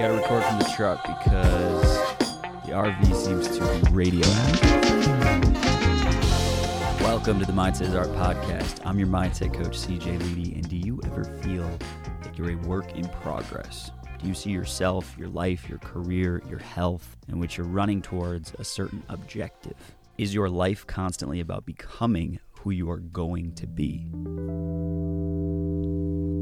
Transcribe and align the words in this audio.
Gotta 0.00 0.14
record 0.14 0.42
from 0.44 0.58
the 0.58 0.72
truck 0.74 1.02
because 1.06 1.98
the 2.64 2.72
RV 2.72 3.14
seems 3.14 3.48
to 3.48 3.60
be 3.60 3.92
radioactive. 3.92 4.62
Welcome 7.02 7.38
to 7.38 7.44
the 7.44 7.52
Mindset 7.52 7.82
is 7.82 7.94
Art 7.94 8.08
podcast. 8.12 8.80
I'm 8.86 8.98
your 8.98 9.08
mindset 9.08 9.52
coach, 9.52 9.76
CJ 9.76 10.18
Ledy, 10.20 10.54
and 10.54 10.66
do 10.66 10.76
you 10.78 11.02
ever 11.04 11.24
feel 11.42 11.70
like 12.22 12.38
you're 12.38 12.52
a 12.52 12.56
work 12.66 12.94
in 12.96 13.10
progress? 13.10 13.90
Do 14.22 14.26
you 14.26 14.32
see 14.32 14.48
yourself, 14.48 15.14
your 15.18 15.28
life, 15.28 15.68
your 15.68 15.80
career, 15.80 16.42
your 16.48 16.60
health, 16.60 17.18
in 17.28 17.38
which 17.38 17.58
you're 17.58 17.66
running 17.66 18.00
towards 18.00 18.54
a 18.54 18.64
certain 18.64 19.02
objective? 19.10 19.76
Is 20.16 20.32
your 20.32 20.48
life 20.48 20.86
constantly 20.86 21.40
about 21.40 21.66
becoming 21.66 22.40
who 22.60 22.70
you 22.70 22.90
are 22.90 23.00
going 23.00 23.52
to 23.54 23.66
be? 23.66 24.06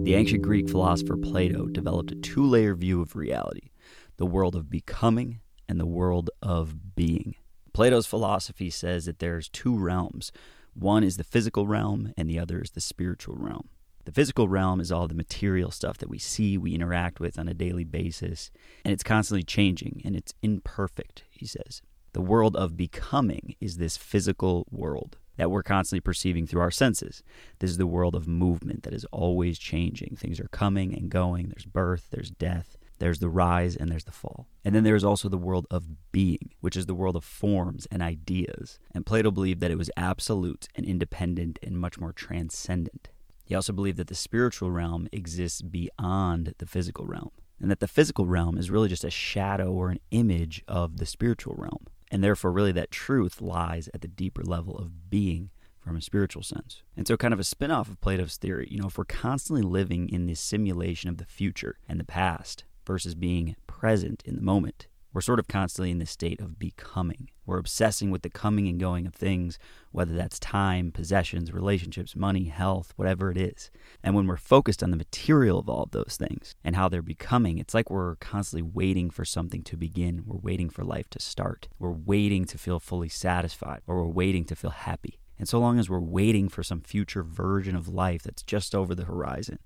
The 0.05 0.15
ancient 0.15 0.43
Greek 0.43 0.69
philosopher 0.69 1.17
Plato 1.17 1.67
developed 1.67 2.11
a 2.11 2.17
two 2.17 2.45
layer 2.45 2.75
view 2.75 3.01
of 3.01 3.15
reality 3.17 3.71
the 4.17 4.27
world 4.27 4.57
of 4.57 4.69
becoming 4.69 5.41
and 5.69 5.79
the 5.79 5.87
world 5.87 6.29
of 6.43 6.97
being. 6.97 7.37
Plato's 7.73 8.07
philosophy 8.07 8.69
says 8.69 9.05
that 9.05 9.21
there's 9.21 9.49
two 9.49 9.79
realms. 9.79 10.33
One 10.75 11.05
is 11.05 11.19
the 11.19 11.25
physical 11.25 11.69
realm, 11.69 12.13
and 12.17 12.29
the 12.29 12.39
other 12.39 12.61
is 12.61 12.73
the 12.73 12.81
spiritual 12.81 13.37
realm. 13.37 13.69
The 14.07 14.13
physical 14.13 14.49
realm 14.49 14.81
is 14.81 14.91
all 14.91 15.07
the 15.07 15.15
material 15.15 15.71
stuff 15.71 15.99
that 15.99 16.09
we 16.09 16.19
see, 16.19 16.59
we 16.59 16.75
interact 16.75 17.21
with 17.21 17.39
on 17.39 17.47
a 17.47 17.55
daily 17.55 17.85
basis, 17.85 18.51
and 18.85 18.93
it's 18.93 19.05
constantly 19.05 19.45
changing 19.45 20.03
and 20.05 20.17
it's 20.17 20.35
imperfect, 20.43 21.23
he 21.31 21.47
says. 21.47 21.81
The 22.13 22.23
world 22.23 22.57
of 22.57 22.77
becoming 22.77 23.55
is 23.61 23.77
this 23.77 23.97
physical 23.97 24.67
world 24.71 25.19
that 25.39 25.51
we're 25.51 25.63
constantly 25.63 26.01
perceiving 26.01 26.47
through 26.47 26.61
our 26.61 26.71
senses. 26.71 27.23
This 27.61 27.71
is 27.71 27.79
the 27.79 27.87
world 27.87 28.15
of 28.15 28.29
movement 28.29 28.83
that 28.83 28.93
is 28.93 29.07
always 29.07 29.59
changing. 29.59 30.17
Things 30.17 30.39
are 30.39 30.49
coming 30.49 30.93
and 30.95 31.09
going. 31.09 31.49
There's 31.49 31.65
birth, 31.65 32.09
there's 32.11 32.31
death, 32.31 32.77
there's 32.99 33.21
the 33.21 33.29
rise, 33.29 33.77
and 33.77 33.91
there's 33.91 34.05
the 34.05 34.13
fall. 34.13 34.49
And 34.65 34.75
then 34.75 34.85
there's 34.85 35.05
also 35.05 35.29
the 35.29 35.39
world 35.39 35.67
of 35.71 36.13
being, 36.13 36.51
which 36.61 36.77
is 36.77 36.87
the 36.87 36.95
world 36.95 37.17
of 37.17 37.25
forms 37.25 37.87
and 37.91 38.03
ideas. 38.03 38.79
And 38.93 39.07
Plato 39.07 39.31
believed 39.31 39.61
that 39.61 39.71
it 39.71 39.79
was 39.79 39.91
absolute 39.97 40.69
and 40.75 40.85
independent 40.85 41.59
and 41.63 41.79
much 41.79 41.99
more 41.99 42.13
transcendent. 42.13 43.09
He 43.45 43.55
also 43.55 43.73
believed 43.73 43.97
that 43.97 44.09
the 44.09 44.15
spiritual 44.15 44.71
realm 44.71 45.09
exists 45.13 45.63
beyond 45.63 46.55
the 46.59 46.67
physical 46.67 47.07
realm, 47.07 47.31
and 47.61 47.71
that 47.71 47.81
the 47.81 47.89
physical 47.89 48.27
realm 48.27 48.59
is 48.59 48.71
really 48.71 48.89
just 48.89 49.05
a 49.05 49.11
shadow 49.11 49.73
or 49.73 49.89
an 49.91 50.01
image 50.11 50.63
of 50.69 50.99
the 50.99 51.07
spiritual 51.07 51.55
realm. 51.57 51.87
And 52.11 52.25
therefore, 52.25 52.53
really, 52.53 52.73
that 52.73 52.91
truth 52.91 53.41
lies 53.41 53.89
at 53.95 54.01
the 54.01 54.09
deeper 54.09 54.43
level 54.43 54.77
of 54.77 55.11
being 55.11 55.51
from 55.79 55.97
a 55.97 56.03
spiritual 56.03 56.43
sense. 56.43 56.83
And 56.97 57.07
so, 57.07 57.17
kind 57.17 57.33
of 57.33 57.41
a 57.41 57.45
spin 57.45 57.71
off 57.71 57.89
of 57.89 58.01
Plato's 58.01 58.37
theory, 58.37 58.69
you 58.71 58.79
know, 58.79 58.89
if 58.89 58.99
we're 58.99 59.05
constantly 59.05 59.63
living 59.63 60.09
in 60.09 60.27
this 60.27 60.41
simulation 60.41 61.09
of 61.09 61.19
the 61.19 61.25
future 61.25 61.79
and 61.89 62.01
the 62.01 62.05
past 62.05 62.65
versus 62.87 63.15
being 63.15 63.57
present 63.67 64.23
in 64.25 64.37
the 64.37 64.43
moment, 64.43 64.88
we're 65.13 65.21
sort 65.21 65.39
of 65.39 65.49
constantly 65.49 65.91
in 65.91 65.99
this 65.99 66.11
state 66.11 66.41
of 66.41 66.59
becoming. 66.59 67.31
We're 67.47 67.59
obsessing 67.59 68.11
with 68.11 68.23
the 68.23 68.29
coming 68.29 68.69
and 68.69 68.79
going 68.79 69.07
of 69.07 69.15
things, 69.15 69.59
whether 69.91 70.15
that's 70.15 70.39
time, 70.39 70.93
possessions, 70.93 71.53
relationships, 71.53 72.15
money, 72.15 72.45
health, 72.45 72.93
whatever 72.97 73.31
it 73.31 73.39
is. 73.39 73.71
And 74.03 74.15
when 74.15 74.27
we're 74.27 74.37
focused 74.37 74.83
on 74.83 74.91
the 74.91 74.99
material 74.99 75.59
of 75.59 75.69
all 75.69 75.85
of 75.85 75.93
those 75.93 76.19
things 76.19 76.55
and 76.63 76.77
how 76.77 76.89
they're 76.89 77.01
becoming, 77.01 77.59
it's 77.59 77.73
like 77.73 77.91
we're 77.91 78.17
constantly 78.17 78.71
waiting 78.71 79.09
for 79.09 79.25
something 79.25 79.63
to 79.63 79.79
begin. 79.79 80.25
We're 80.27 80.37
waiting 80.37 80.69
for 80.69 80.85
life 80.85 81.09
to 81.11 81.21
start. 81.21 81.69
We're 81.79 81.91
waiting 81.91 82.45
to 82.45 82.59
feel 82.59 82.79
fully 82.79 83.09
satisfied, 83.09 83.81
or 83.87 84.03
we're 84.03 84.13
waiting 84.13 84.45
to 84.45 84.57
feel 84.57 84.71
happy. 84.71 85.19
And 85.39 85.49
so 85.49 85.59
long 85.59 85.79
as 85.79 85.89
we're 85.89 86.01
waiting 86.01 86.49
for 86.49 86.63
some 86.63 86.81
future 86.81 87.23
version 87.23 87.77
of 87.77 87.89
life 87.89 88.25
that's 88.25 88.43
just 88.43 88.75
over 88.75 88.95
the 88.95 89.05
horizon, 89.05 89.61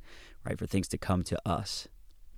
right, 0.44 0.58
for 0.58 0.66
things 0.66 0.86
to 0.88 0.98
come 0.98 1.24
to 1.24 1.48
us, 1.48 1.88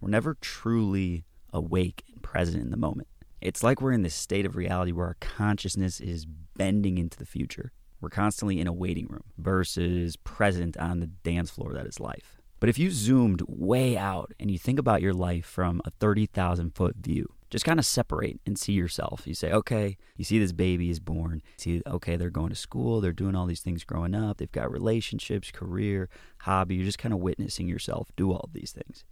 we're 0.00 0.08
never 0.08 0.34
truly 0.40 1.24
awake 1.54 2.04
and 2.12 2.22
present 2.22 2.62
in 2.62 2.70
the 2.70 2.76
moment. 2.76 3.08
It's 3.40 3.62
like 3.62 3.80
we're 3.80 3.92
in 3.92 4.02
this 4.02 4.14
state 4.14 4.44
of 4.44 4.56
reality 4.56 4.92
where 4.92 5.06
our 5.06 5.16
consciousness 5.20 6.00
is 6.00 6.26
bending 6.26 6.98
into 6.98 7.18
the 7.18 7.26
future. 7.26 7.72
We're 8.00 8.10
constantly 8.10 8.60
in 8.60 8.66
a 8.66 8.72
waiting 8.72 9.06
room 9.06 9.24
versus 9.38 10.16
present 10.16 10.76
on 10.76 11.00
the 11.00 11.06
dance 11.06 11.50
floor 11.50 11.72
that 11.72 11.86
is 11.86 12.00
life. 12.00 12.40
But 12.60 12.68
if 12.68 12.78
you 12.78 12.90
zoomed 12.90 13.42
way 13.46 13.96
out 13.96 14.32
and 14.40 14.50
you 14.50 14.58
think 14.58 14.78
about 14.78 15.02
your 15.02 15.12
life 15.12 15.44
from 15.44 15.82
a 15.84 15.90
30,000 15.90 16.74
foot 16.74 16.96
view, 16.96 17.34
just 17.50 17.64
kind 17.64 17.78
of 17.78 17.86
separate 17.86 18.40
and 18.46 18.58
see 18.58 18.72
yourself. 18.72 19.26
You 19.26 19.34
say, 19.34 19.52
okay, 19.52 19.96
you 20.16 20.24
see 20.24 20.38
this 20.38 20.52
baby 20.52 20.90
is 20.90 20.98
born. 20.98 21.40
See, 21.56 21.82
okay, 21.86 22.16
they're 22.16 22.30
going 22.30 22.48
to 22.48 22.56
school, 22.56 23.00
they're 23.00 23.12
doing 23.12 23.36
all 23.36 23.46
these 23.46 23.60
things 23.60 23.84
growing 23.84 24.14
up, 24.14 24.38
they've 24.38 24.50
got 24.50 24.72
relationships, 24.72 25.50
career, 25.50 26.08
hobby. 26.38 26.74
You're 26.76 26.86
just 26.86 26.98
kind 26.98 27.14
of 27.14 27.20
witnessing 27.20 27.68
yourself 27.68 28.08
do 28.16 28.32
all 28.32 28.48
these 28.52 28.72
things. 28.72 29.04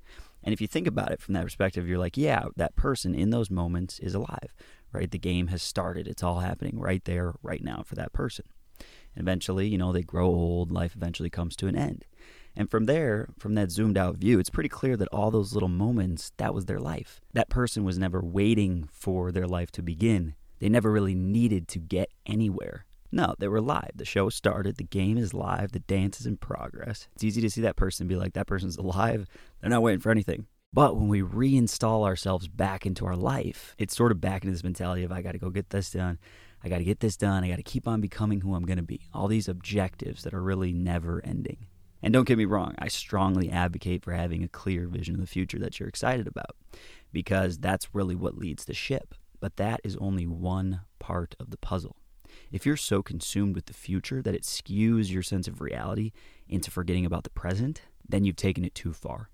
And 0.45 0.53
if 0.53 0.61
you 0.61 0.67
think 0.67 0.87
about 0.87 1.13
it 1.13 1.21
from 1.21 1.35
that 1.35 1.45
perspective, 1.45 1.89
you're 1.89 1.99
like, 1.99 2.17
yeah, 2.17 2.45
that 2.57 2.77
person 2.77 3.15
in 3.15 3.31
those 3.31 3.51
moments 3.51 3.99
is 3.99 4.15
alive, 4.15 4.55
right? 4.93 5.11
The 5.11 5.19
game 5.19 5.49
has 5.49 5.63
started. 5.63 6.09
It's 6.09 6.23
all 6.23 6.41
happening 6.41 6.79
right 6.79 7.05
there, 7.05 7.35
right 7.43 7.63
now 7.63 7.83
for 7.85 7.95
that 7.95 8.13
person. 8.13 8.45
And 9.15 9.23
eventually, 9.23 9.69
you 9.69 9.79
know, 9.79 9.93
they 9.93 10.03
grow 10.03 10.27
old, 10.27 10.73
life 10.73 10.95
eventually 10.97 11.31
comes 11.31 11.55
to 11.57 11.67
an 11.69 11.77
end. 11.77 12.05
And 12.55 12.71
from 12.71 12.85
there, 12.85 13.29
from 13.39 13.55
that 13.55 13.71
zoomed 13.71 13.97
out 13.97 14.17
view, 14.17 14.39
it's 14.39 14.51
pretty 14.51 14.69
clear 14.69 14.97
that 14.97 15.09
all 15.09 15.31
those 15.31 15.55
little 15.55 15.69
moments, 15.69 16.33
that 16.37 16.55
was 16.55 16.67
their 16.67 16.81
life. 16.81 17.21
That 17.33 17.49
person 17.49 17.85
was 17.85 17.99
never 17.99 18.21
waiting 18.21 18.89
for 18.93 19.33
their 19.33 19.47
life 19.47 19.71
to 19.73 19.83
begin. 19.83 20.35
They 20.59 20.69
never 20.69 20.91
really 20.91 21.15
needed 21.15 21.67
to 21.69 21.79
get 21.79 22.11
anywhere. 22.27 22.85
No, 23.13 23.35
they 23.39 23.49
were 23.49 23.61
live. 23.61 23.91
The 23.95 24.07
show 24.07 24.31
started. 24.31 24.79
The 24.79 24.85
game 24.85 25.19
is 25.19 25.35
live. 25.35 25.73
The 25.73 25.81
dance 25.81 26.19
is 26.19 26.27
in 26.27 26.39
progress. 26.39 27.09
It's 27.15 27.23
easy 27.23 27.43
to 27.43 27.51
see 27.51 27.61
that 27.61 27.77
person 27.77 28.09
be 28.09 28.17
like, 28.17 28.33
that 28.33 28.47
person's 28.47 28.79
alive. 28.79 29.29
They're 29.61 29.69
not 29.69 29.83
waiting 29.83 30.01
for 30.01 30.11
anything. 30.11 30.47
But 30.73 30.97
when 30.97 31.09
we 31.09 31.21
reinstall 31.21 32.07
ourselves 32.07 32.49
back 32.49 32.87
into 32.87 33.05
our 33.05 33.17
life, 33.17 33.75
it's 33.77 33.95
sort 33.95 34.11
of 34.11 34.23
back 34.23 34.43
into 34.43 34.53
this 34.53 34.65
mentality 34.65 35.03
of, 35.03 35.13
I 35.13 35.21
got 35.21 35.33
to 35.33 35.39
go 35.39 35.51
get 35.51 35.69
this 35.69 35.91
done. 35.91 36.19
I 36.65 36.71
got 36.71 36.79
to 36.79 36.85
get 36.85 37.01
this 37.01 37.19
done. 37.19 37.45
I 37.45 37.49
got 37.49 37.57
to 37.57 37.63
keep 37.63 37.87
on 37.87 38.01
becoming 38.01 38.41
who 38.41 38.55
I'm 38.55 38.65
going 38.65 38.79
to 38.79 38.83
be. 38.83 39.09
All 39.13 39.29
these 39.29 39.49
objectives 39.49 40.23
that 40.23 40.33
are 40.33 40.43
really 40.43 40.73
never 40.73 41.21
ending. 41.23 41.67
And 42.03 42.15
don't 42.15 42.27
get 42.27 42.39
me 42.39 42.47
wrong, 42.47 42.75
I 42.79 42.89
strongly 42.89 43.51
advocate 43.51 44.03
for 44.03 44.13
having 44.13 44.43
a 44.43 44.49
clear 44.49 44.89
vision 44.89 45.15
of 45.15 45.21
the 45.21 45.27
future 45.27 45.59
that 45.59 45.79
you're 45.79 45.89
excited 45.89 46.27
about 46.27 46.57
because 47.13 47.59
that's 47.59 47.95
really 47.95 48.17
what 48.17 48.39
leads 48.39 48.65
the 48.65 48.75
ship. 48.75 49.15
But 49.41 49.57
that 49.57 49.81
is 49.85 49.97
only 49.99 50.27
one 50.27 50.81
part 50.99 51.37
of 51.39 51.51
the 51.51 51.59
puzzle. 51.59 51.97
If 52.51 52.67
you're 52.67 52.77
so 52.77 53.03
consumed 53.03 53.55
with 53.55 53.67
the 53.67 53.73
future 53.73 54.23
that 54.23 54.35
it 54.35 54.43
skews 54.43 55.11
your 55.11 55.23
sense 55.23 55.49
of 55.49 55.61
reality 55.61 56.13
into 56.49 56.71
forgetting 56.71 57.07
about 57.07 57.25
the 57.25 57.31
present, 57.31 57.83
then 58.09 58.25
you've 58.25 58.37
taken 58.37 58.65
it 58.65 58.75
too 58.75 58.93
far. 58.93 59.31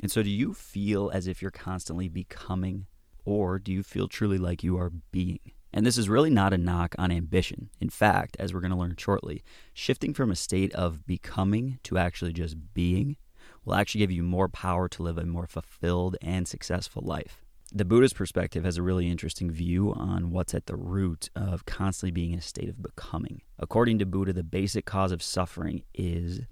And 0.00 0.10
so, 0.10 0.22
do 0.22 0.30
you 0.30 0.52
feel 0.52 1.10
as 1.10 1.26
if 1.26 1.40
you're 1.40 1.50
constantly 1.50 2.08
becoming, 2.08 2.86
or 3.24 3.58
do 3.58 3.72
you 3.72 3.82
feel 3.82 4.08
truly 4.08 4.38
like 4.38 4.64
you 4.64 4.76
are 4.78 4.90
being? 5.10 5.38
And 5.72 5.86
this 5.86 5.96
is 5.96 6.08
really 6.08 6.30
not 6.30 6.52
a 6.52 6.58
knock 6.58 6.94
on 6.98 7.10
ambition. 7.10 7.70
In 7.80 7.88
fact, 7.88 8.36
as 8.38 8.52
we're 8.52 8.60
going 8.60 8.72
to 8.72 8.76
learn 8.76 8.96
shortly, 8.98 9.42
shifting 9.72 10.12
from 10.12 10.30
a 10.30 10.36
state 10.36 10.74
of 10.74 11.06
becoming 11.06 11.78
to 11.84 11.96
actually 11.96 12.32
just 12.32 12.56
being 12.74 13.16
will 13.64 13.74
actually 13.74 14.00
give 14.00 14.10
you 14.10 14.22
more 14.22 14.48
power 14.48 14.88
to 14.88 15.02
live 15.02 15.18
a 15.18 15.24
more 15.24 15.46
fulfilled 15.46 16.16
and 16.20 16.46
successful 16.46 17.02
life 17.04 17.42
the 17.74 17.84
Buddhist 17.84 18.14
perspective 18.14 18.64
has 18.64 18.76
a 18.76 18.82
really 18.82 19.10
interesting 19.10 19.50
view 19.50 19.92
on 19.94 20.30
what's 20.30 20.54
at 20.54 20.66
the 20.66 20.76
root 20.76 21.30
of 21.34 21.64
constantly 21.64 22.10
being 22.10 22.32
in 22.32 22.38
a 22.38 22.42
state 22.42 22.68
of 22.68 22.82
becoming. 22.82 23.42
According 23.58 23.98
to 24.00 24.06
Buddha, 24.06 24.32
the 24.32 24.42
basic 24.42 24.84
cause 24.84 25.10
of 25.10 25.22
suffering 25.22 25.82
is 25.94 26.42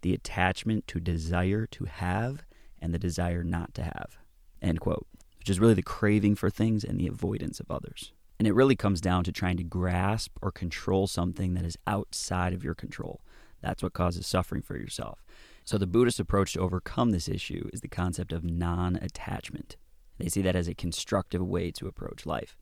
the 0.00 0.14
attachment 0.14 0.86
to 0.86 0.98
desire 0.98 1.66
to 1.66 1.84
have 1.84 2.44
and 2.80 2.94
the 2.94 2.98
desire 2.98 3.44
not 3.44 3.74
to 3.74 3.82
have. 3.82 4.18
End 4.62 4.80
quote. 4.80 5.06
Which 5.38 5.50
is 5.50 5.60
really 5.60 5.74
the 5.74 5.82
craving 5.82 6.34
for 6.36 6.50
things 6.50 6.84
and 6.84 6.98
the 6.98 7.06
avoidance 7.06 7.60
of 7.60 7.70
others. 7.70 8.12
And 8.38 8.48
it 8.48 8.54
really 8.54 8.76
comes 8.76 9.02
down 9.02 9.24
to 9.24 9.32
trying 9.32 9.58
to 9.58 9.62
grasp 9.62 10.32
or 10.40 10.50
control 10.50 11.06
something 11.06 11.54
that 11.54 11.64
is 11.64 11.76
outside 11.86 12.54
of 12.54 12.64
your 12.64 12.74
control. 12.74 13.20
That's 13.60 13.82
what 13.82 13.92
causes 13.92 14.26
suffering 14.26 14.62
for 14.62 14.78
yourself. 14.78 15.22
So, 15.64 15.76
the 15.76 15.86
Buddhist 15.86 16.18
approach 16.18 16.54
to 16.54 16.60
overcome 16.60 17.10
this 17.10 17.28
issue 17.28 17.68
is 17.72 17.82
the 17.82 17.88
concept 17.88 18.32
of 18.32 18.42
non 18.42 18.96
attachment. 18.96 19.76
They 20.20 20.28
see 20.28 20.42
that 20.42 20.56
as 20.56 20.68
a 20.68 20.74
constructive 20.74 21.42
way 21.42 21.70
to 21.72 21.88
approach 21.88 22.26
life. 22.26 22.56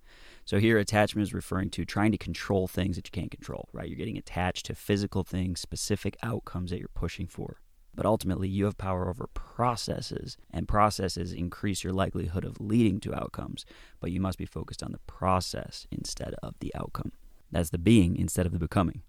So 0.44 0.58
here, 0.58 0.78
attachment 0.78 1.26
is 1.26 1.34
referring 1.34 1.70
to 1.70 1.84
trying 1.84 2.12
to 2.12 2.18
control 2.18 2.68
things 2.68 2.96
that 2.96 3.06
you 3.06 3.10
can't 3.10 3.30
control, 3.30 3.68
right? 3.72 3.88
You're 3.88 3.98
getting 3.98 4.16
attached 4.16 4.66
to 4.66 4.74
physical 4.74 5.24
things, 5.24 5.60
specific 5.60 6.16
outcomes 6.22 6.70
that 6.70 6.78
you're 6.78 6.88
pushing 6.94 7.26
for. 7.26 7.60
But 7.94 8.06
ultimately, 8.06 8.48
you 8.48 8.64
have 8.66 8.78
power 8.78 9.08
over 9.08 9.26
processes, 9.34 10.36
and 10.52 10.68
processes 10.68 11.32
increase 11.32 11.82
your 11.82 11.92
likelihood 11.92 12.44
of 12.44 12.60
leading 12.60 13.00
to 13.00 13.14
outcomes. 13.14 13.66
But 14.00 14.12
you 14.12 14.20
must 14.20 14.38
be 14.38 14.46
focused 14.46 14.84
on 14.84 14.92
the 14.92 15.00
process 15.08 15.86
instead 15.90 16.34
of 16.42 16.54
the 16.60 16.72
outcome. 16.76 17.12
That's 17.50 17.70
the 17.70 17.78
being 17.78 18.16
instead 18.16 18.46
of 18.46 18.52
the 18.52 18.58
becoming. 18.58 19.02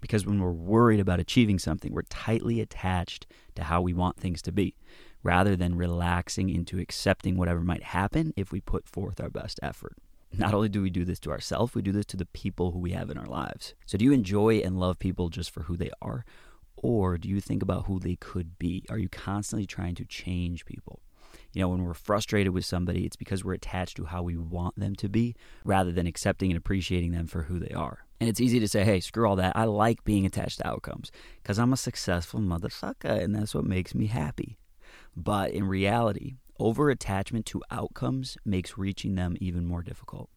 Because 0.00 0.26
when 0.26 0.38
we're 0.38 0.52
worried 0.52 1.00
about 1.00 1.20
achieving 1.20 1.58
something, 1.58 1.92
we're 1.92 2.02
tightly 2.02 2.60
attached 2.60 3.26
to 3.54 3.64
how 3.64 3.80
we 3.80 3.94
want 3.94 4.18
things 4.18 4.42
to 4.42 4.52
be 4.52 4.76
rather 5.24 5.56
than 5.56 5.74
relaxing 5.74 6.48
into 6.48 6.78
accepting 6.78 7.36
whatever 7.36 7.60
might 7.60 7.82
happen 7.82 8.32
if 8.36 8.52
we 8.52 8.60
put 8.60 8.88
forth 8.88 9.20
our 9.20 9.30
best 9.30 9.58
effort. 9.62 9.96
Not 10.36 10.54
only 10.54 10.68
do 10.68 10.82
we 10.82 10.90
do 10.90 11.04
this 11.04 11.20
to 11.20 11.30
ourselves, 11.30 11.74
we 11.74 11.82
do 11.82 11.92
this 11.92 12.06
to 12.06 12.16
the 12.16 12.26
people 12.26 12.72
who 12.72 12.78
we 12.78 12.92
have 12.92 13.10
in 13.10 13.18
our 13.18 13.26
lives. 13.26 13.74
So, 13.86 13.96
do 13.96 14.04
you 14.04 14.12
enjoy 14.12 14.58
and 14.58 14.78
love 14.78 14.98
people 14.98 15.28
just 15.28 15.50
for 15.50 15.64
who 15.64 15.76
they 15.76 15.90
are? 16.02 16.24
Or 16.76 17.18
do 17.18 17.28
you 17.28 17.40
think 17.40 17.62
about 17.62 17.86
who 17.86 18.00
they 18.00 18.16
could 18.16 18.58
be? 18.58 18.84
Are 18.90 18.98
you 18.98 19.08
constantly 19.08 19.66
trying 19.66 19.94
to 19.94 20.04
change 20.04 20.66
people? 20.66 21.00
You 21.52 21.62
know, 21.62 21.68
when 21.68 21.84
we're 21.84 21.94
frustrated 21.94 22.52
with 22.52 22.64
somebody, 22.64 23.06
it's 23.06 23.16
because 23.16 23.44
we're 23.44 23.54
attached 23.54 23.96
to 23.96 24.06
how 24.06 24.22
we 24.22 24.36
want 24.36 24.78
them 24.78 24.96
to 24.96 25.08
be 25.08 25.36
rather 25.64 25.92
than 25.92 26.06
accepting 26.06 26.50
and 26.50 26.58
appreciating 26.58 27.12
them 27.12 27.26
for 27.26 27.42
who 27.42 27.60
they 27.60 27.72
are. 27.72 28.04
And 28.20 28.28
it's 28.28 28.40
easy 28.40 28.58
to 28.58 28.68
say, 28.68 28.84
hey, 28.84 29.00
screw 29.00 29.28
all 29.28 29.36
that. 29.36 29.56
I 29.56 29.64
like 29.64 30.02
being 30.04 30.26
attached 30.26 30.58
to 30.58 30.66
outcomes 30.66 31.12
because 31.42 31.58
I'm 31.58 31.72
a 31.72 31.76
successful 31.76 32.40
motherfucker 32.40 33.22
and 33.22 33.34
that's 33.34 33.54
what 33.54 33.64
makes 33.64 33.94
me 33.94 34.06
happy. 34.06 34.58
But 35.16 35.52
in 35.52 35.64
reality, 35.64 36.34
over 36.58 36.90
attachment 36.90 37.46
to 37.46 37.62
outcomes 37.70 38.36
makes 38.44 38.78
reaching 38.78 39.14
them 39.14 39.36
even 39.40 39.66
more 39.66 39.82
difficult. 39.82 40.30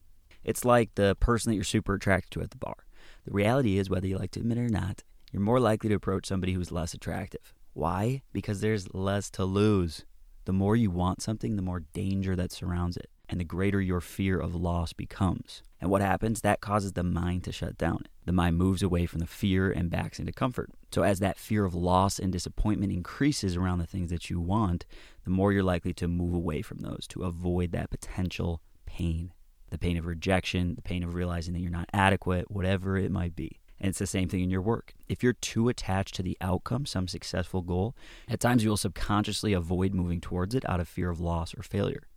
It's 0.44 0.65
like 0.65 0.95
the 0.95 1.15
person 1.19 1.51
that 1.51 1.56
you're 1.56 1.63
super 1.63 1.95
attracted 1.95 2.31
to 2.31 2.41
at 2.41 2.51
the 2.51 2.57
bar. 2.57 2.85
The 3.25 3.31
reality 3.31 3.77
is, 3.77 3.89
whether 3.89 4.07
you 4.07 4.18
like 4.18 4.31
to 4.31 4.39
admit 4.39 4.57
it 4.57 4.62
or 4.62 4.69
not, 4.69 5.03
you're 5.31 5.41
more 5.41 5.59
likely 5.59 5.89
to 5.89 5.95
approach 5.95 6.25
somebody 6.25 6.53
who's 6.53 6.71
less 6.71 6.94
attractive. 6.94 7.53
Why? 7.74 8.21
Because 8.33 8.62
there's 8.62 8.94
less 8.94 9.29
to 9.31 9.45
lose. 9.45 10.06
The 10.45 10.53
more 10.53 10.75
you 10.75 10.89
want 10.89 11.21
something, 11.21 11.56
the 11.56 11.62
more 11.62 11.81
danger 11.94 12.35
that 12.35 12.51
surrounds 12.51 12.97
it, 12.97 13.09
and 13.29 13.39
the 13.39 13.45
greater 13.45 13.81
your 13.81 14.01
fear 14.01 14.39
of 14.39 14.56
loss 14.56 14.94
becomes. 14.94 15.62
And 15.79 15.89
what 15.89 16.01
happens? 16.01 16.41
That 16.41 16.62
causes 16.62 16.94
the 16.94 17.03
mind 17.03 17.44
to 17.44 17.51
shut 17.51 17.77
down. 17.77 18.06
The 18.25 18.31
mind 18.31 18.57
moves 18.57 18.81
away 18.81 19.06
from 19.06 19.19
the 19.19 19.27
fear 19.27 19.71
and 19.71 19.89
backs 19.89 20.19
into 20.19 20.31
comfort. 20.31 20.71
So, 20.91 21.03
as 21.03 21.19
that 21.19 21.38
fear 21.38 21.65
of 21.65 21.75
loss 21.75 22.18
and 22.18 22.31
disappointment 22.31 22.91
increases 22.91 23.56
around 23.56 23.79
the 23.79 23.85
things 23.85 24.09
that 24.09 24.29
you 24.29 24.39
want, 24.39 24.85
the 25.24 25.29
more 25.29 25.53
you're 25.53 25.63
likely 25.63 25.94
to 25.94 26.07
move 26.07 26.33
away 26.33 26.62
from 26.62 26.79
those 26.79 27.06
to 27.09 27.24
avoid 27.24 27.71
that 27.74 27.89
potential 27.89 28.62
pain 28.85 29.33
the 29.69 29.77
pain 29.77 29.97
of 29.97 30.06
rejection, 30.06 30.75
the 30.75 30.81
pain 30.81 31.03
of 31.03 31.13
realizing 31.13 31.53
that 31.53 31.59
you're 31.59 31.69
not 31.71 31.89
adequate, 31.94 32.50
whatever 32.50 32.97
it 32.97 33.12
might 33.12 33.35
be. 33.35 33.59
And 33.79 33.89
it's 33.89 34.00
the 34.00 34.07
same 34.07 34.27
thing 34.27 34.41
in 34.41 34.50
your 34.50 34.62
work. 34.62 34.94
If 35.07 35.21
you're 35.21 35.33
too 35.33 35.69
attached 35.69 36.15
to 36.15 36.24
the 36.24 36.38
outcome, 36.41 36.85
some 36.85 37.07
successful 37.07 37.62
goal, 37.62 37.95
at 38.27 38.39
times 38.39 38.63
you 38.63 38.69
will 38.69 38.77
subconsciously 38.77 39.53
avoid 39.53 39.94
moving 39.94 40.19
towards 40.19 40.56
it 40.56 40.68
out 40.68 40.79
of 40.79 40.88
fear 40.88 41.09
of 41.09 41.19
loss 41.19 41.53
or 41.53 41.62
failure. 41.62 42.07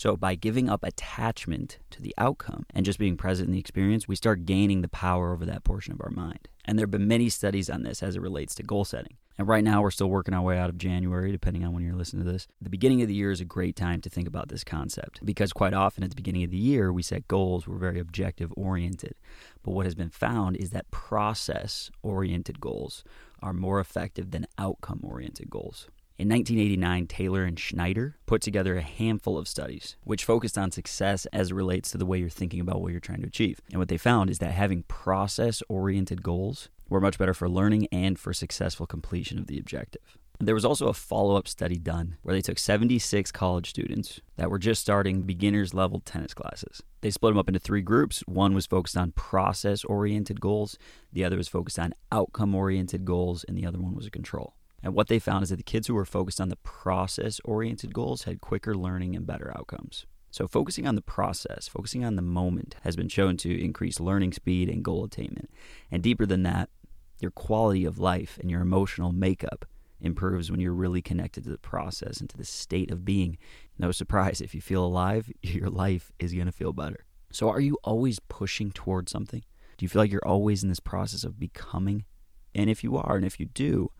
So, 0.00 0.16
by 0.16 0.34
giving 0.34 0.70
up 0.70 0.82
attachment 0.82 1.76
to 1.90 2.00
the 2.00 2.14
outcome 2.16 2.64
and 2.74 2.86
just 2.86 2.98
being 2.98 3.18
present 3.18 3.48
in 3.48 3.52
the 3.52 3.58
experience, 3.60 4.08
we 4.08 4.16
start 4.16 4.46
gaining 4.46 4.80
the 4.80 4.88
power 4.88 5.34
over 5.34 5.44
that 5.44 5.62
portion 5.62 5.92
of 5.92 6.00
our 6.00 6.08
mind. 6.08 6.48
And 6.64 6.78
there 6.78 6.84
have 6.84 6.90
been 6.90 7.06
many 7.06 7.28
studies 7.28 7.68
on 7.68 7.82
this 7.82 8.02
as 8.02 8.16
it 8.16 8.22
relates 8.22 8.54
to 8.54 8.62
goal 8.62 8.86
setting. 8.86 9.18
And 9.36 9.46
right 9.46 9.62
now, 9.62 9.82
we're 9.82 9.90
still 9.90 10.08
working 10.08 10.32
our 10.32 10.40
way 10.40 10.58
out 10.58 10.70
of 10.70 10.78
January, 10.78 11.30
depending 11.32 11.66
on 11.66 11.74
when 11.74 11.84
you're 11.84 11.96
listening 11.96 12.24
to 12.24 12.32
this. 12.32 12.48
The 12.62 12.70
beginning 12.70 13.02
of 13.02 13.08
the 13.08 13.14
year 13.14 13.30
is 13.30 13.42
a 13.42 13.44
great 13.44 13.76
time 13.76 14.00
to 14.00 14.08
think 14.08 14.26
about 14.26 14.48
this 14.48 14.64
concept 14.64 15.20
because 15.22 15.52
quite 15.52 15.74
often 15.74 16.02
at 16.02 16.08
the 16.08 16.16
beginning 16.16 16.44
of 16.44 16.50
the 16.50 16.56
year, 16.56 16.90
we 16.90 17.02
set 17.02 17.28
goals, 17.28 17.68
we're 17.68 17.76
very 17.76 18.00
objective 18.00 18.54
oriented. 18.56 19.16
But 19.62 19.72
what 19.72 19.84
has 19.84 19.94
been 19.94 20.08
found 20.08 20.56
is 20.56 20.70
that 20.70 20.90
process 20.90 21.90
oriented 22.02 22.58
goals 22.58 23.04
are 23.42 23.52
more 23.52 23.78
effective 23.78 24.30
than 24.30 24.46
outcome 24.56 25.00
oriented 25.02 25.50
goals. 25.50 25.88
In 26.20 26.28
1989, 26.28 27.06
Taylor 27.06 27.44
and 27.44 27.58
Schneider 27.58 28.18
put 28.26 28.42
together 28.42 28.76
a 28.76 28.82
handful 28.82 29.38
of 29.38 29.48
studies 29.48 29.96
which 30.04 30.26
focused 30.26 30.58
on 30.58 30.70
success 30.70 31.24
as 31.32 31.50
it 31.50 31.54
relates 31.54 31.90
to 31.92 31.96
the 31.96 32.04
way 32.04 32.18
you're 32.18 32.28
thinking 32.28 32.60
about 32.60 32.82
what 32.82 32.92
you're 32.92 33.00
trying 33.00 33.22
to 33.22 33.26
achieve. 33.26 33.62
And 33.70 33.78
what 33.78 33.88
they 33.88 33.96
found 33.96 34.28
is 34.28 34.38
that 34.40 34.52
having 34.52 34.82
process 34.82 35.62
oriented 35.70 36.22
goals 36.22 36.68
were 36.90 37.00
much 37.00 37.16
better 37.16 37.32
for 37.32 37.48
learning 37.48 37.88
and 37.90 38.18
for 38.18 38.34
successful 38.34 38.86
completion 38.86 39.38
of 39.38 39.46
the 39.46 39.58
objective. 39.58 40.18
There 40.38 40.54
was 40.54 40.66
also 40.66 40.88
a 40.88 40.92
follow 40.92 41.36
up 41.36 41.48
study 41.48 41.78
done 41.78 42.18
where 42.20 42.34
they 42.34 42.42
took 42.42 42.58
76 42.58 43.32
college 43.32 43.70
students 43.70 44.20
that 44.36 44.50
were 44.50 44.58
just 44.58 44.82
starting 44.82 45.22
beginners 45.22 45.72
level 45.72 46.00
tennis 46.00 46.34
classes. 46.34 46.82
They 47.00 47.10
split 47.10 47.30
them 47.30 47.38
up 47.38 47.48
into 47.48 47.60
three 47.60 47.80
groups. 47.80 48.20
One 48.26 48.52
was 48.52 48.66
focused 48.66 48.98
on 48.98 49.12
process 49.12 49.84
oriented 49.84 50.38
goals, 50.38 50.76
the 51.14 51.24
other 51.24 51.38
was 51.38 51.48
focused 51.48 51.78
on 51.78 51.94
outcome 52.12 52.54
oriented 52.54 53.06
goals, 53.06 53.42
and 53.44 53.56
the 53.56 53.64
other 53.64 53.80
one 53.80 53.94
was 53.94 54.04
a 54.04 54.10
control. 54.10 54.52
And 54.82 54.94
what 54.94 55.08
they 55.08 55.18
found 55.18 55.42
is 55.42 55.50
that 55.50 55.56
the 55.56 55.62
kids 55.62 55.86
who 55.86 55.94
were 55.94 56.04
focused 56.04 56.40
on 56.40 56.48
the 56.48 56.56
process 56.56 57.40
oriented 57.44 57.92
goals 57.92 58.24
had 58.24 58.40
quicker 58.40 58.74
learning 58.74 59.14
and 59.14 59.26
better 59.26 59.52
outcomes. 59.56 60.06
So, 60.30 60.46
focusing 60.46 60.86
on 60.86 60.94
the 60.94 61.02
process, 61.02 61.66
focusing 61.66 62.04
on 62.04 62.14
the 62.14 62.22
moment, 62.22 62.76
has 62.82 62.94
been 62.94 63.08
shown 63.08 63.36
to 63.38 63.62
increase 63.62 63.98
learning 63.98 64.32
speed 64.32 64.68
and 64.68 64.84
goal 64.84 65.04
attainment. 65.04 65.50
And 65.90 66.02
deeper 66.02 66.24
than 66.24 66.44
that, 66.44 66.70
your 67.18 67.32
quality 67.32 67.84
of 67.84 67.98
life 67.98 68.38
and 68.40 68.50
your 68.50 68.60
emotional 68.60 69.12
makeup 69.12 69.64
improves 70.00 70.50
when 70.50 70.60
you're 70.60 70.72
really 70.72 71.02
connected 71.02 71.44
to 71.44 71.50
the 71.50 71.58
process 71.58 72.20
and 72.20 72.30
to 72.30 72.36
the 72.36 72.44
state 72.44 72.90
of 72.90 73.04
being. 73.04 73.38
No 73.78 73.92
surprise, 73.92 74.40
if 74.40 74.54
you 74.54 74.60
feel 74.60 74.84
alive, 74.84 75.30
your 75.42 75.68
life 75.68 76.12
is 76.18 76.32
going 76.32 76.46
to 76.46 76.52
feel 76.52 76.72
better. 76.72 77.04
So, 77.32 77.48
are 77.48 77.60
you 77.60 77.78
always 77.82 78.20
pushing 78.20 78.70
towards 78.70 79.10
something? 79.10 79.42
Do 79.78 79.84
you 79.84 79.88
feel 79.88 80.02
like 80.02 80.12
you're 80.12 80.26
always 80.26 80.62
in 80.62 80.68
this 80.68 80.80
process 80.80 81.24
of 81.24 81.40
becoming? 81.40 82.04
And 82.54 82.68
if 82.68 82.82
you 82.84 82.96
are, 82.96 83.16
and 83.16 83.24
if 83.24 83.38
you 83.38 83.46
do, 83.46 83.90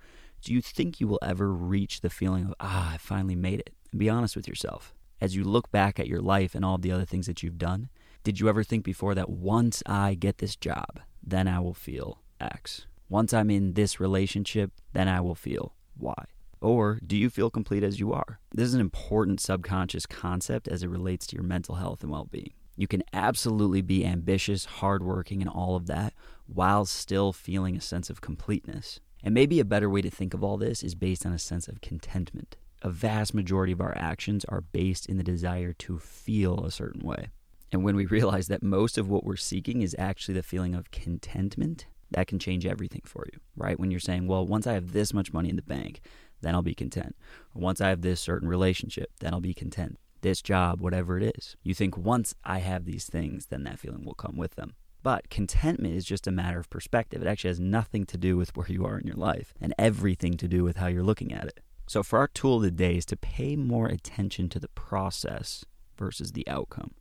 do 0.42 0.52
you 0.52 0.60
think 0.60 1.00
you 1.00 1.08
will 1.08 1.18
ever 1.22 1.52
reach 1.52 2.00
the 2.00 2.10
feeling 2.10 2.46
of, 2.46 2.54
ah, 2.60 2.94
I 2.94 2.96
finally 2.98 3.36
made 3.36 3.60
it? 3.60 3.70
And 3.90 3.98
be 3.98 4.08
honest 4.08 4.36
with 4.36 4.48
yourself. 4.48 4.94
As 5.20 5.36
you 5.36 5.44
look 5.44 5.70
back 5.70 6.00
at 6.00 6.08
your 6.08 6.20
life 6.20 6.54
and 6.54 6.64
all 6.64 6.76
of 6.76 6.82
the 6.82 6.92
other 6.92 7.04
things 7.04 7.26
that 7.26 7.42
you've 7.42 7.58
done, 7.58 7.90
did 8.24 8.40
you 8.40 8.48
ever 8.48 8.62
think 8.62 8.84
before 8.84 9.14
that 9.14 9.30
once 9.30 9.82
I 9.86 10.14
get 10.14 10.38
this 10.38 10.56
job, 10.56 11.00
then 11.22 11.46
I 11.46 11.60
will 11.60 11.74
feel 11.74 12.22
X? 12.40 12.86
Once 13.08 13.34
I'm 13.34 13.50
in 13.50 13.74
this 13.74 14.00
relationship, 14.00 14.72
then 14.92 15.08
I 15.08 15.20
will 15.20 15.34
feel 15.34 15.74
Y? 15.98 16.24
Or 16.60 17.00
do 17.06 17.16
you 17.16 17.30
feel 17.30 17.50
complete 17.50 17.82
as 17.82 17.98
you 17.98 18.12
are? 18.12 18.40
This 18.54 18.68
is 18.68 18.74
an 18.74 18.80
important 18.80 19.40
subconscious 19.40 20.06
concept 20.06 20.68
as 20.68 20.82
it 20.82 20.88
relates 20.88 21.26
to 21.28 21.36
your 21.36 21.44
mental 21.44 21.76
health 21.76 22.02
and 22.02 22.10
well 22.10 22.28
being. 22.30 22.52
You 22.76 22.86
can 22.86 23.02
absolutely 23.12 23.82
be 23.82 24.06
ambitious, 24.06 24.64
hardworking, 24.64 25.42
and 25.42 25.50
all 25.50 25.76
of 25.76 25.86
that 25.86 26.14
while 26.46 26.84
still 26.84 27.32
feeling 27.32 27.76
a 27.76 27.80
sense 27.80 28.08
of 28.08 28.20
completeness. 28.20 29.00
And 29.22 29.34
maybe 29.34 29.60
a 29.60 29.64
better 29.64 29.90
way 29.90 30.02
to 30.02 30.10
think 30.10 30.34
of 30.34 30.42
all 30.42 30.56
this 30.56 30.82
is 30.82 30.94
based 30.94 31.26
on 31.26 31.32
a 31.32 31.38
sense 31.38 31.68
of 31.68 31.80
contentment. 31.80 32.56
A 32.82 32.90
vast 32.90 33.34
majority 33.34 33.72
of 33.72 33.80
our 33.80 33.96
actions 33.96 34.44
are 34.46 34.62
based 34.62 35.06
in 35.06 35.18
the 35.18 35.22
desire 35.22 35.72
to 35.74 35.98
feel 35.98 36.64
a 36.64 36.70
certain 36.70 37.06
way. 37.06 37.28
And 37.72 37.84
when 37.84 37.94
we 37.96 38.06
realize 38.06 38.48
that 38.48 38.62
most 38.62 38.98
of 38.98 39.08
what 39.08 39.24
we're 39.24 39.36
seeking 39.36 39.82
is 39.82 39.94
actually 39.98 40.34
the 40.34 40.42
feeling 40.42 40.74
of 40.74 40.90
contentment, 40.90 41.86
that 42.10 42.26
can 42.26 42.38
change 42.38 42.66
everything 42.66 43.02
for 43.04 43.24
you, 43.32 43.38
right? 43.56 43.78
When 43.78 43.90
you're 43.90 44.00
saying, 44.00 44.26
well, 44.26 44.44
once 44.44 44.66
I 44.66 44.72
have 44.72 44.92
this 44.92 45.14
much 45.14 45.32
money 45.32 45.48
in 45.48 45.56
the 45.56 45.62
bank, 45.62 46.00
then 46.40 46.54
I'll 46.54 46.62
be 46.62 46.74
content. 46.74 47.14
Or 47.54 47.62
once 47.62 47.80
I 47.80 47.88
have 47.88 48.02
this 48.02 48.20
certain 48.20 48.48
relationship, 48.48 49.10
then 49.20 49.32
I'll 49.32 49.40
be 49.40 49.54
content. 49.54 49.98
This 50.22 50.42
job, 50.42 50.80
whatever 50.80 51.18
it 51.18 51.36
is. 51.36 51.56
You 51.62 51.74
think 51.74 51.96
once 51.96 52.34
I 52.44 52.58
have 52.58 52.84
these 52.84 53.06
things, 53.06 53.46
then 53.46 53.64
that 53.64 53.78
feeling 53.78 54.04
will 54.04 54.14
come 54.14 54.36
with 54.36 54.56
them. 54.56 54.74
But 55.02 55.30
contentment 55.30 55.94
is 55.94 56.04
just 56.04 56.26
a 56.26 56.32
matter 56.32 56.58
of 56.58 56.68
perspective. 56.68 57.22
It 57.22 57.28
actually 57.28 57.48
has 57.48 57.60
nothing 57.60 58.04
to 58.06 58.18
do 58.18 58.36
with 58.36 58.54
where 58.56 58.70
you 58.70 58.84
are 58.84 58.98
in 58.98 59.06
your 59.06 59.16
life 59.16 59.54
and 59.60 59.74
everything 59.78 60.36
to 60.36 60.48
do 60.48 60.62
with 60.62 60.76
how 60.76 60.88
you're 60.88 61.02
looking 61.02 61.32
at 61.32 61.44
it. 61.44 61.60
So, 61.86 62.02
for 62.02 62.18
our 62.18 62.28
tool 62.28 62.58
of 62.58 62.62
the 62.62 62.70
day 62.70 62.96
is 62.96 63.06
to 63.06 63.16
pay 63.16 63.56
more 63.56 63.86
attention 63.86 64.48
to 64.50 64.60
the 64.60 64.68
process 64.68 65.64
versus 65.96 66.32
the 66.32 66.46
outcome. 66.46 66.92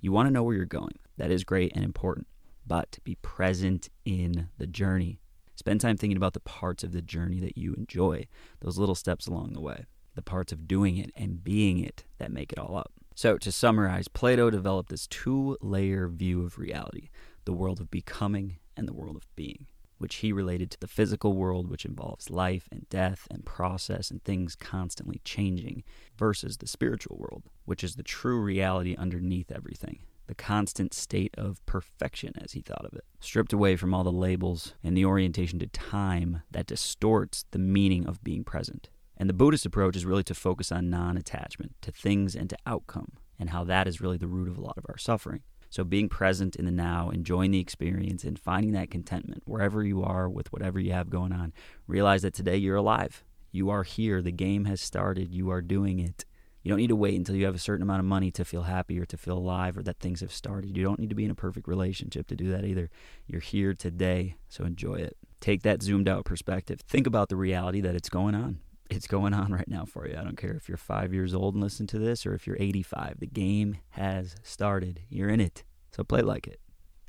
You 0.00 0.10
want 0.10 0.26
to 0.26 0.32
know 0.32 0.42
where 0.42 0.56
you're 0.56 0.64
going. 0.64 0.98
That 1.16 1.30
is 1.30 1.44
great 1.44 1.72
and 1.76 1.84
important, 1.84 2.26
but 2.66 2.98
be 3.04 3.14
present 3.16 3.88
in 4.04 4.48
the 4.58 4.66
journey. 4.66 5.20
Spend 5.54 5.80
time 5.80 5.96
thinking 5.96 6.16
about 6.16 6.32
the 6.32 6.40
parts 6.40 6.82
of 6.82 6.90
the 6.90 7.02
journey 7.02 7.38
that 7.38 7.56
you 7.56 7.74
enjoy, 7.74 8.26
those 8.60 8.78
little 8.78 8.96
steps 8.96 9.28
along 9.28 9.52
the 9.52 9.60
way, 9.60 9.84
the 10.16 10.22
parts 10.22 10.52
of 10.52 10.66
doing 10.66 10.96
it 10.96 11.12
and 11.14 11.44
being 11.44 11.78
it 11.78 12.04
that 12.18 12.32
make 12.32 12.52
it 12.52 12.58
all 12.58 12.76
up. 12.76 12.90
So, 13.14 13.38
to 13.38 13.52
summarize, 13.52 14.08
Plato 14.08 14.50
developed 14.50 14.88
this 14.88 15.06
two 15.06 15.56
layer 15.60 16.08
view 16.08 16.44
of 16.44 16.58
reality 16.58 17.10
the 17.44 17.52
world 17.52 17.80
of 17.80 17.90
becoming 17.90 18.58
and 18.76 18.88
the 18.88 18.92
world 18.92 19.16
of 19.16 19.26
being, 19.36 19.66
which 19.98 20.16
he 20.16 20.32
related 20.32 20.70
to 20.70 20.80
the 20.80 20.86
physical 20.86 21.34
world, 21.34 21.68
which 21.68 21.84
involves 21.84 22.30
life 22.30 22.68
and 22.70 22.88
death 22.88 23.26
and 23.30 23.44
process 23.44 24.10
and 24.10 24.22
things 24.22 24.56
constantly 24.56 25.20
changing, 25.24 25.84
versus 26.16 26.58
the 26.58 26.66
spiritual 26.66 27.16
world, 27.16 27.44
which 27.64 27.84
is 27.84 27.96
the 27.96 28.02
true 28.02 28.40
reality 28.40 28.94
underneath 28.96 29.50
everything. 29.52 30.00
The 30.28 30.34
constant 30.34 30.94
state 30.94 31.34
of 31.36 31.64
perfection, 31.66 32.32
as 32.40 32.52
he 32.52 32.60
thought 32.60 32.84
of 32.84 32.94
it, 32.94 33.04
stripped 33.20 33.52
away 33.52 33.76
from 33.76 33.92
all 33.92 34.04
the 34.04 34.12
labels 34.12 34.74
and 34.82 34.96
the 34.96 35.04
orientation 35.04 35.58
to 35.58 35.66
time 35.66 36.42
that 36.50 36.66
distorts 36.66 37.44
the 37.50 37.58
meaning 37.58 38.06
of 38.06 38.22
being 38.22 38.44
present. 38.44 38.88
And 39.16 39.28
the 39.28 39.34
Buddhist 39.34 39.66
approach 39.66 39.96
is 39.96 40.06
really 40.06 40.22
to 40.24 40.34
focus 40.34 40.72
on 40.72 40.90
non 40.90 41.16
attachment 41.16 41.74
to 41.82 41.92
things 41.92 42.34
and 42.34 42.48
to 42.50 42.56
outcome, 42.66 43.12
and 43.38 43.50
how 43.50 43.64
that 43.64 43.86
is 43.86 44.00
really 44.00 44.16
the 44.16 44.26
root 44.26 44.48
of 44.48 44.56
a 44.56 44.60
lot 44.60 44.78
of 44.78 44.86
our 44.88 44.96
suffering. 44.96 45.42
So 45.72 45.84
being 45.84 46.10
present 46.10 46.54
in 46.54 46.66
the 46.66 46.70
now, 46.70 47.08
enjoying 47.08 47.50
the 47.50 47.58
experience, 47.58 48.24
and 48.24 48.38
finding 48.38 48.72
that 48.72 48.90
contentment 48.90 49.42
wherever 49.46 49.82
you 49.82 50.02
are 50.02 50.28
with 50.28 50.52
whatever 50.52 50.78
you 50.78 50.92
have 50.92 51.08
going 51.08 51.32
on. 51.32 51.54
Realize 51.86 52.20
that 52.20 52.34
today 52.34 52.58
you're 52.58 52.76
alive. 52.76 53.24
You 53.52 53.70
are 53.70 53.82
here. 53.82 54.20
The 54.20 54.32
game 54.32 54.66
has 54.66 54.82
started. 54.82 55.32
You 55.32 55.48
are 55.48 55.62
doing 55.62 55.98
it. 55.98 56.26
You 56.62 56.68
don't 56.68 56.78
need 56.78 56.88
to 56.88 56.94
wait 56.94 57.16
until 57.16 57.36
you 57.36 57.46
have 57.46 57.54
a 57.54 57.58
certain 57.58 57.82
amount 57.82 58.00
of 58.00 58.04
money 58.04 58.30
to 58.32 58.44
feel 58.44 58.64
happy 58.64 59.00
or 59.00 59.06
to 59.06 59.16
feel 59.16 59.38
alive 59.38 59.78
or 59.78 59.82
that 59.84 59.98
things 59.98 60.20
have 60.20 60.30
started. 60.30 60.76
You 60.76 60.84
don't 60.84 61.00
need 61.00 61.08
to 61.08 61.16
be 61.16 61.24
in 61.24 61.30
a 61.30 61.34
perfect 61.34 61.66
relationship 61.66 62.26
to 62.26 62.36
do 62.36 62.50
that 62.50 62.66
either. 62.66 62.90
You're 63.26 63.40
here 63.40 63.72
today, 63.72 64.36
so 64.50 64.64
enjoy 64.64 64.96
it. 64.96 65.16
Take 65.40 65.62
that 65.62 65.82
zoomed 65.82 66.06
out 66.06 66.26
perspective. 66.26 66.80
Think 66.80 67.06
about 67.06 67.30
the 67.30 67.36
reality 67.36 67.80
that 67.80 67.94
it's 67.94 68.10
going 68.10 68.34
on 68.34 68.60
it's 68.96 69.06
going 69.06 69.34
on 69.34 69.52
right 69.52 69.68
now 69.68 69.84
for 69.84 70.06
you. 70.06 70.16
I 70.18 70.22
don't 70.22 70.36
care 70.36 70.54
if 70.54 70.68
you're 70.68 70.76
five 70.76 71.12
years 71.12 71.34
old 71.34 71.54
and 71.54 71.62
listen 71.62 71.86
to 71.88 71.98
this 71.98 72.26
or 72.26 72.34
if 72.34 72.46
you're 72.46 72.56
85. 72.58 73.20
The 73.20 73.26
game 73.26 73.78
has 73.90 74.36
started. 74.42 75.00
You're 75.08 75.28
in 75.28 75.40
it. 75.40 75.64
So 75.90 76.04
play 76.04 76.22
like 76.22 76.46
it. 76.46 76.60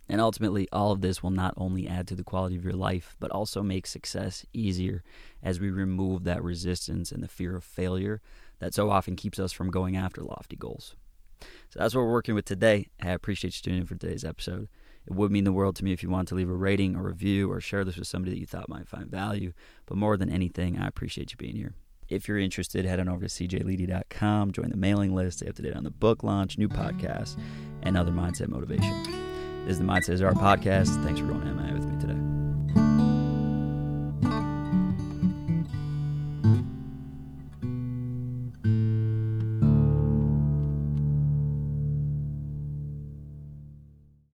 And 0.10 0.20
ultimately, 0.20 0.68
all 0.72 0.92
of 0.92 1.02
this 1.02 1.24
will 1.24 1.32
not 1.32 1.54
only 1.56 1.88
add 1.88 2.08
to 2.10 2.16
the 2.16 2.26
quality 2.26 2.58
of 2.58 2.66
your 2.66 2.74
life, 2.74 3.16
but 3.20 3.32
also 3.32 3.64
make 3.64 3.88
success 3.88 4.46
easier 4.54 5.02
as 5.42 5.60
we 5.60 5.72
remove 5.72 6.26
that 6.26 6.44
resistance 6.44 7.12
and 7.12 7.24
the 7.24 7.28
fear 7.30 7.56
of 7.56 7.64
failure 7.64 8.22
that 8.60 8.74
so 8.74 8.90
often 8.90 9.16
keeps 9.16 9.40
us 9.40 9.54
from 9.54 9.72
going 9.72 9.96
after 9.96 10.22
lofty 10.22 10.58
goals. 10.58 10.96
So 11.70 11.80
that's 11.80 11.96
what 11.96 12.02
we're 12.02 12.12
working 12.12 12.36
with 12.36 12.46
today. 12.46 12.88
I 13.02 13.12
appreciate 13.12 13.56
you 13.56 13.62
tuning 13.62 13.82
in 13.82 13.88
for 13.88 13.96
today's 13.96 14.26
episode. 14.26 14.68
It 15.06 15.14
would 15.14 15.32
mean 15.32 15.44
the 15.44 15.52
world 15.52 15.76
to 15.78 15.84
me 15.84 15.92
if 15.92 16.02
you 16.02 16.10
want 16.10 16.28
to 16.30 16.36
leave 16.36 16.50
a 16.50 16.54
rating 16.54 16.96
or 16.96 17.04
review 17.04 17.52
or 17.52 17.60
share 17.60 17.84
this 17.84 17.98
with 17.98 18.08
somebody 18.08 18.34
that 18.34 18.40
you 18.40 18.46
thought 18.46 18.70
might 18.70 18.88
find 18.88 19.10
value. 19.10 19.54
But 19.86 19.98
more 19.98 20.18
than 20.18 20.30
anything, 20.30 20.78
I 20.78 20.88
appreciate 20.88 21.32
you 21.32 21.38
being 21.38 21.56
here. 21.56 21.74
If 22.10 22.28
you're 22.28 22.38
interested, 22.38 22.86
head 22.86 23.00
on 23.00 23.10
over 23.10 23.28
to 23.28 23.28
cjledy.com, 23.28 24.52
join 24.52 24.70
the 24.70 24.78
mailing 24.78 25.16
list, 25.16 25.40
stay 25.40 25.48
up 25.48 25.56
to 25.56 25.62
date 25.62 25.76
on 25.76 25.84
the 25.84 25.92
book 25.92 26.24
launch, 26.24 26.58
new 26.58 26.70
podcasts, 26.70 27.38
and 27.82 27.98
other 27.98 28.12
mindset 28.12 28.50
motivation. 28.50 29.04
This 29.66 29.74
is 29.74 29.80
the 29.80 29.86
Mindset 29.86 30.10
is 30.10 30.22
Art 30.22 30.36
podcast. 30.36 31.02
Thanks 31.04 31.20
for 31.22 31.28
going 31.28 31.56
MI 31.56 31.74
with 31.74 31.86
me 31.86 32.00
today. 32.00 32.23